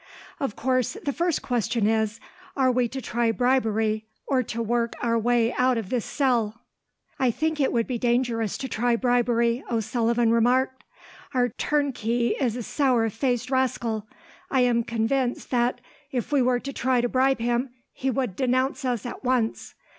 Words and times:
"Of 0.39 0.55
course, 0.55 0.93
the 0.93 1.13
first 1.13 1.43
question 1.43 1.85
is, 1.85 2.19
are 2.57 2.71
we 2.71 2.87
to 2.87 2.99
try 3.03 3.31
bribery, 3.31 4.05
or 4.25 4.41
to 4.41 4.59
work 4.59 4.95
our 4.99 5.15
way 5.19 5.53
out 5.53 5.77
of 5.77 5.91
this 5.91 6.05
cell?" 6.05 6.61
"I 7.19 7.29
think 7.29 7.59
that 7.59 7.65
it 7.65 7.71
would 7.71 7.85
be 7.85 7.99
dangerous 7.99 8.57
to 8.57 8.67
try 8.67 8.95
bribery," 8.95 9.63
O'Sullivan 9.69 10.31
remarked. 10.31 10.83
"Our 11.35 11.49
turnkey 11.49 12.29
is 12.29 12.55
a 12.55 12.63
sour 12.63 13.11
faced 13.11 13.51
rascal. 13.51 14.07
I 14.49 14.61
am 14.61 14.83
convinced 14.83 15.51
that, 15.51 15.81
if 16.11 16.31
we 16.31 16.41
were 16.41 16.59
to 16.59 16.73
try 16.73 16.99
to 17.01 17.07
bribe 17.07 17.37
him, 17.37 17.69
he 17.93 18.09
would 18.09 18.35
denounce 18.35 18.83
us 18.83 19.05
at 19.05 19.23
once. 19.23 19.75